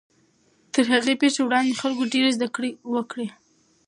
[0.73, 2.69] تر هغې پیښې وړاندې خلکو ډېرې زدهکړې
[3.11, 3.33] کړې وې.